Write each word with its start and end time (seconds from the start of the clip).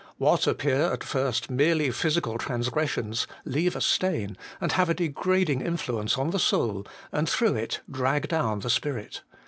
What 0.17 0.47
appear 0.47 0.91
at 0.91 1.03
first 1.03 1.51
merely 1.51 1.91
physical 1.91 2.39
transgressions 2.39 3.27
leave 3.45 3.75
a 3.75 3.81
stain 3.81 4.35
and 4.59 4.71
have 4.71 4.89
a 4.89 4.95
degrading 4.95 5.61
influence 5.61 6.17
on 6.17 6.31
the 6.31 6.39
soul, 6.39 6.87
and 7.11 7.29
through 7.29 7.53
it 7.53 7.81
drag 7.87 8.27
down 8.27 8.61
the 8.61 8.71
spirit. 8.71 9.21